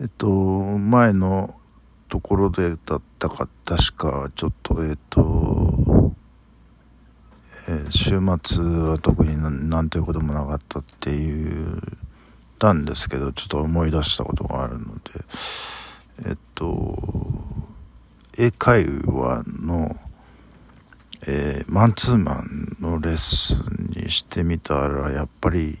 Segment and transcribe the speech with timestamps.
[0.00, 1.54] えっと前の
[2.08, 6.12] ところでだったか確かちょっとえっと、
[7.68, 9.36] えー、週末は特に
[9.68, 11.80] なんということもなかったっていう
[12.58, 15.00] たんですけどちょっと思い出したことがあるので
[16.26, 16.96] えっと
[18.38, 19.96] 英会話の、
[21.26, 25.78] えー、マンツーマンのレッスンにしてみたらやっぱり、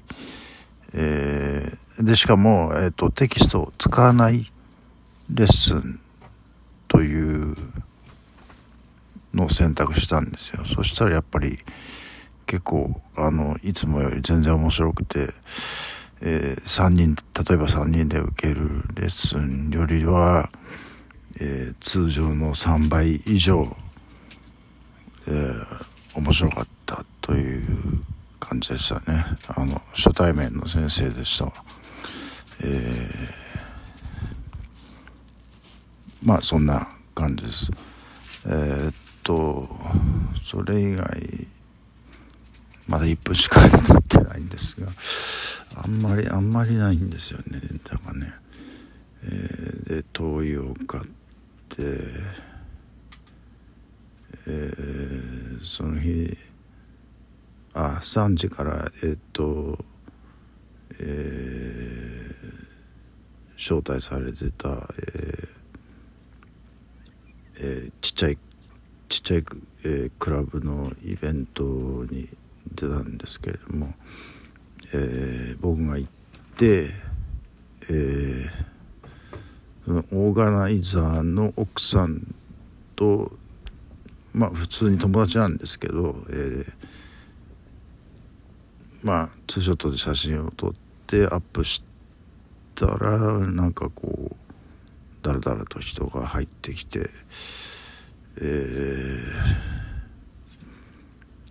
[0.92, 4.50] えー、でしかも、えーと、テキストを使わない
[5.30, 6.00] レッスン
[6.88, 7.56] という
[9.34, 10.64] のを選択したんですよ。
[10.64, 11.58] そしたらやっぱり
[12.46, 15.30] 結構あのいつもより全然面白くて、
[16.20, 20.50] えー、3人例えば3人で受けるレッスンよりは、
[21.40, 23.74] えー、通常の3倍以上、
[25.28, 27.64] えー、面白かったという
[28.38, 29.24] 感じでしたね。
[29.48, 31.52] あの初対面の先生でした
[32.62, 33.42] えー
[36.24, 37.70] まあそんな感じです。
[38.46, 39.68] えー、っと
[40.44, 41.06] それ以外
[42.86, 44.88] まだ1分しか経ってないんですが
[45.82, 47.44] あんまりあんまりないんですよね
[47.84, 48.26] だからね。
[49.24, 51.78] えー、で灯油を買って
[54.46, 56.36] えー、その日
[57.74, 59.78] あ3時からえー、っと
[61.00, 62.11] えー、
[63.62, 65.48] 招待されてた、えー
[67.60, 68.38] えー、ちっちゃい
[69.08, 69.44] ちっちゃい、
[69.84, 72.28] えー、クラブのイベントに
[72.74, 73.94] 出たんですけれども、
[74.92, 76.10] えー、僕が行っ
[76.56, 76.86] て、
[77.88, 78.48] えー、
[79.84, 82.34] そのオーガナイザーの奥さん
[82.96, 83.30] と
[84.34, 86.66] まあ普通に友達なんですけど、えー、
[89.04, 90.72] まあツーショットで写真を撮っ
[91.06, 91.91] てアップして
[92.74, 94.36] たらなんかこう
[95.22, 97.08] だらだらと人が入ってきて、
[98.38, 99.72] えー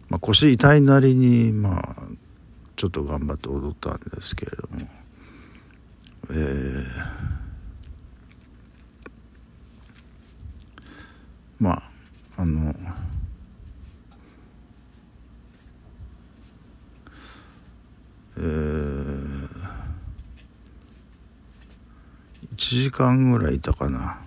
[0.09, 1.95] まあ、腰痛いなりにまあ
[2.75, 4.88] ちょっと頑張って踊ったんですけれども、
[6.31, 6.84] えー、
[11.59, 11.81] まあ
[12.38, 12.74] あの
[18.38, 19.22] えー
[22.56, 24.19] 1時間ぐらいいたかな。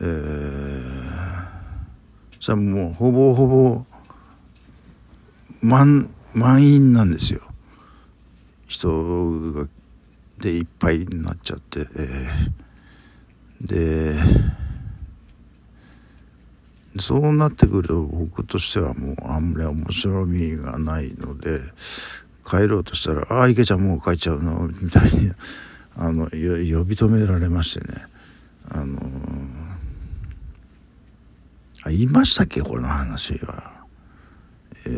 [0.00, 1.46] えー、
[2.38, 3.84] じゃもうほぼほぼ
[5.62, 7.40] 満満員なんですよ。
[8.66, 9.68] 人が
[10.38, 14.14] でいっぱいになっちゃって、えー、で
[16.98, 21.60] そうなってくると僕としてはもうあんまり面白みがないので
[22.44, 25.30] 帰ろうとしたら「ああ池ちゃんもう帰っちゃうの」みたいに
[25.96, 28.06] あの呼び止められましてね。
[28.68, 28.98] あの
[31.84, 32.62] あ言いましたっけ？
[32.62, 33.84] この話は。
[34.86, 34.88] え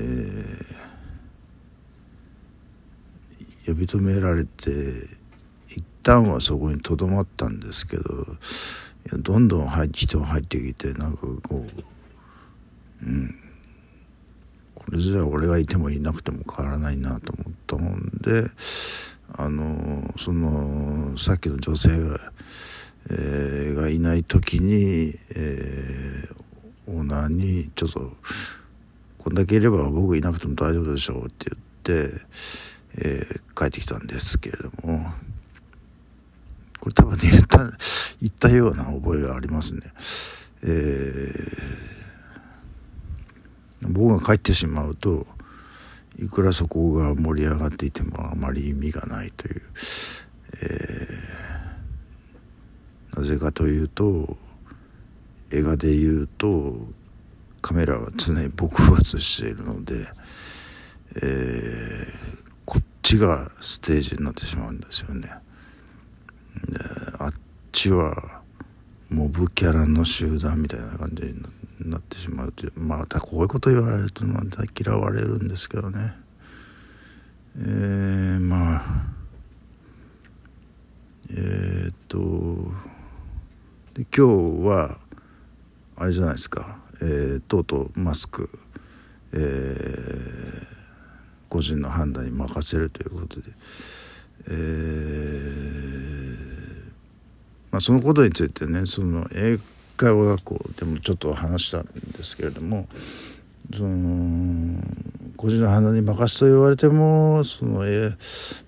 [3.65, 4.71] ー、呼び止められて
[5.69, 8.07] 一旦はそこにとどまったんですけどい
[9.13, 11.67] やどんどん入人が入ってきてなんかこ
[13.03, 13.35] ううん。
[14.75, 18.51] これじゃあ俺がいてもいなくても変わらないなと思ったもんで
[19.39, 22.33] あのそのさっきの女性が,、
[23.11, 28.13] えー、がいない時に、えー、オーナーにちょっと
[29.17, 32.21] 「こんだけいれば僕いなくても大丈夫でしょう」って言って、
[32.99, 35.13] えー、帰ってきたんですけれども
[36.81, 37.59] これ多分ね言った
[38.21, 39.81] 言ったような覚えがありますね。
[40.65, 45.27] えー、僕が帰ってしまうと
[46.19, 49.63] いくらそこが盛り上がっていてもあまり意味がないという、
[50.63, 54.37] えー、なぜかというと
[55.51, 56.77] 映画で言うと
[57.61, 59.95] カメラは常に僕を映しているので、
[61.17, 65.31] えー、こっちがステージになってしまうんですよね。
[67.19, 67.33] あっ
[67.71, 68.42] ちは
[69.13, 71.25] モブキャラの集団みたいな感じ
[71.85, 72.13] になって。
[72.23, 76.15] しまうというまたこういうこと言われるとまた嫌われるんですけどね
[77.59, 78.83] えー、まあ
[81.31, 82.19] えー、っと
[83.95, 84.99] で今日は
[85.97, 88.49] あれじゃないですか、えー、とうとうマスク、
[89.35, 90.67] えー、
[91.49, 93.51] 個人の判断に任せるということで、
[94.49, 95.72] えー、
[97.83, 99.59] そのことについてねその英
[99.97, 102.87] 会話学校でもちょっと話したんですけれども
[103.77, 104.83] その
[105.37, 108.13] 個人の鼻に任すと言われてもその絵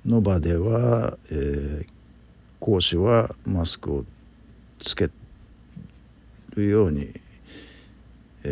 [0.05, 1.87] の場では、えー、
[2.59, 4.05] 講師はマスクを
[4.81, 5.11] つけ
[6.57, 7.09] るように、
[8.43, 8.49] え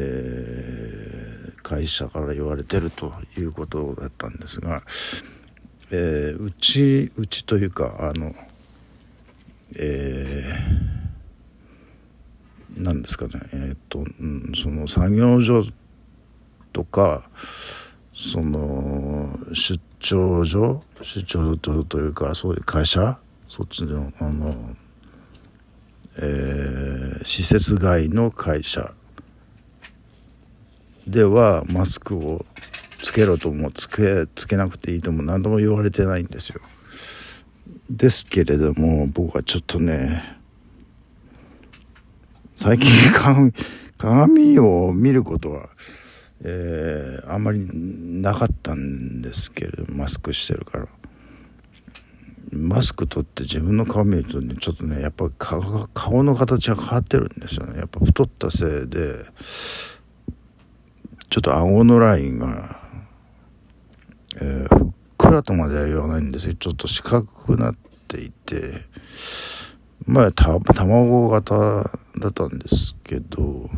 [1.56, 4.82] ー、会社から言われてるということだったんですが、
[5.90, 8.32] えー、うちうちというかあの
[9.78, 15.64] えー、なんですかねえー、っと、うん、その作業所
[16.72, 17.28] とか
[18.14, 24.54] その出張所出張所というかそういう会社そっちのあの、
[26.18, 28.92] えー、施設外の会社
[31.06, 32.46] ではマスクを
[33.02, 36.60] つけろともつけつけなくていいとも何度も言われてないんですよ。
[37.90, 40.22] ですけれども僕はちょっとね
[42.54, 42.90] 最近
[43.98, 45.68] 鏡を見ることは、
[46.44, 50.88] えー、あんまりなかったんですけれどマスクしてるから。
[52.52, 59.24] マスク取って自分の顔見るとねちょっとねやっぱ顔顔の形が変わってるんですよねやっぱ太ったせいで
[61.30, 62.76] ちょっと顎のラインが、
[64.36, 64.91] えー、
[65.32, 67.74] らとまでは言わないんですよちょっと四角くなっ
[68.08, 68.82] ていて
[70.06, 73.70] 前た卵型だったんですけど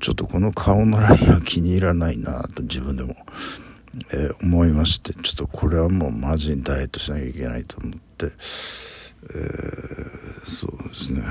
[0.00, 3.16] ちょっとこの顔のラインは気に入らないなと自分でも。
[4.12, 8.30] えー、思いましてちょっとこれはもうマジにダイエットしなきゃいけないと思って、えー、
[10.44, 11.22] そうですね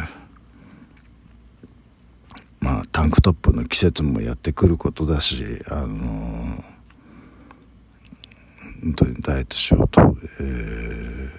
[2.59, 6.63] まあタンクトップの季節もやってくることだしあのー、
[8.87, 10.01] 本当にダイエットしようと、
[10.39, 11.29] え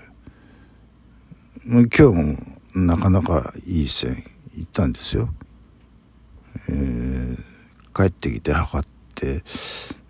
[1.67, 4.23] ー、今日もなかなかいい線
[4.55, 5.31] いったんですよ、
[6.69, 7.37] えー、
[7.95, 9.43] 帰ってきて測って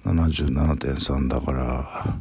[0.05, 2.19] 77.3だから、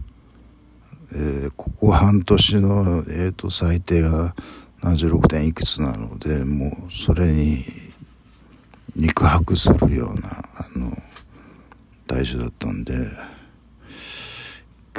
[1.14, 4.36] えー、ここ半年の、えーと、最低が
[4.84, 7.66] 76点いくつなのでもうそれに
[8.96, 10.96] 肉薄するようなあの
[12.06, 13.37] 体重だったんで。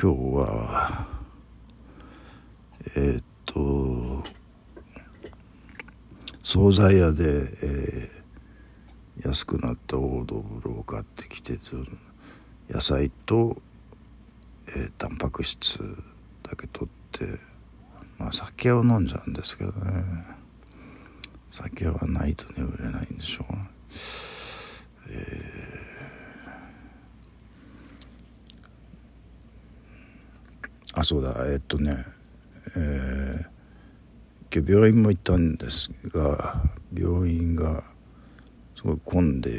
[0.01, 1.09] 今日は
[2.95, 4.23] えっ、と
[6.45, 7.25] 惣菜屋で、
[7.63, 11.59] えー、安くなったオードブルを買ってきて
[12.71, 13.61] 野菜と、
[14.69, 15.81] えー、タンパク質
[16.45, 17.41] だけ取って
[18.19, 20.39] まあ酒を飲んじゃうんですけどね。
[21.49, 23.55] 酒はないと眠れないんでしょう、
[25.11, 25.58] えー、
[30.99, 31.35] あそうだ。
[31.47, 31.95] え、っとね。
[32.77, 36.63] えー、今日病院も行ったんですが
[36.93, 37.83] 病院が
[38.75, 39.53] すごい混んでい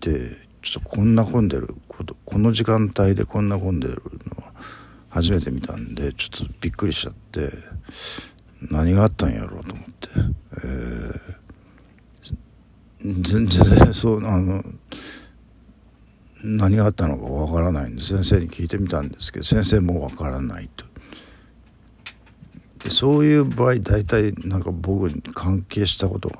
[0.00, 0.30] て
[0.62, 4.02] ちょっとこんな混んでることこの時間帯でこんな混んでる
[4.36, 4.42] の
[5.08, 7.50] 初めて見たんでちょっとびっくりしちゃって
[8.60, 10.08] 何があったんやろうと思って、
[10.64, 14.64] えー、全然そうあの
[16.44, 20.84] 何があったのかわからないんで先生に聞いてみたんですけど先生もわからないと。
[22.84, 26.38] でそういう場合大体なんか僕に関係したことが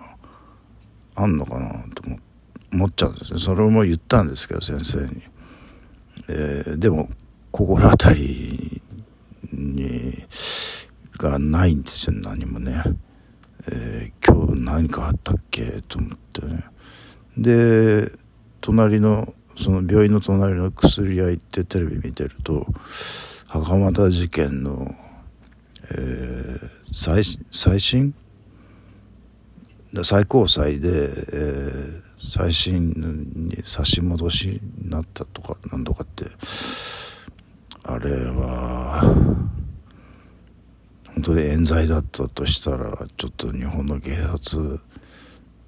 [1.14, 2.26] あんのかなと思って。
[2.72, 5.22] 思っちゃうんですねそれも言ったんですけど先生に、
[6.28, 7.08] えー、でも
[7.52, 8.82] 心当たり
[9.52, 10.26] に
[11.16, 12.16] がないんですよ。
[12.20, 12.82] 何もね、
[13.70, 15.81] えー、今日何かあったっけ？
[15.88, 16.65] と思ってね。
[17.38, 18.12] で
[18.60, 22.67] 隣のその病院の隣の薬屋行ってテレビ見てると
[23.46, 24.86] 袴田事件の、
[25.91, 28.15] えー、最最新
[30.03, 32.91] 最高裁で、えー、最新
[33.34, 36.27] に差し戻しになったとか何とかって
[37.82, 39.01] あれは
[41.15, 44.81] 本当に冤罪だったとしたらちょっと日本の警察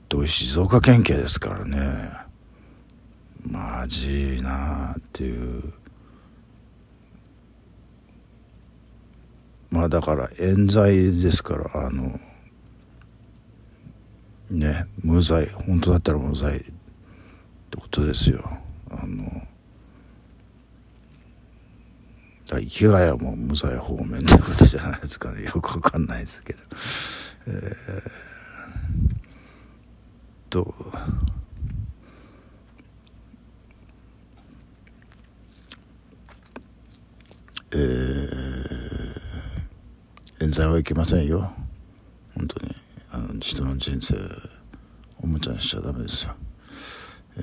[0.09, 2.28] と静岡県警ですからね。
[3.59, 5.73] マジなっていう。
[9.71, 12.19] まあだから冤罪ですからあの
[14.51, 18.49] ね無罪本当だったら無罪ってことですよ。
[18.91, 19.47] あの
[22.47, 25.45] 生きがいはもう無罪方面ってことじゃないですかね。
[25.45, 26.61] よくわかんないですけど。
[27.47, 28.11] えー、
[30.49, 30.75] と
[37.71, 39.21] えー、
[40.41, 41.53] 冤罪はいけませんよ
[42.37, 42.73] 本当に
[43.11, 44.15] あの人の人生
[45.21, 46.35] おもちゃにしちゃダメですよ、
[47.39, 47.41] え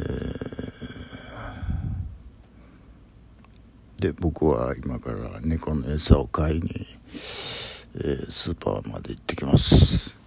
[3.97, 6.69] ー、で僕は今から猫の餌を買いに、
[7.95, 10.24] えー、スーパーまで行ってきます。